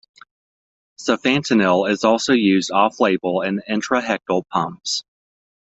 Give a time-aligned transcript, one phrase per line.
[0.99, 5.03] Sufentanil is also used off-label in intrathecal pumps.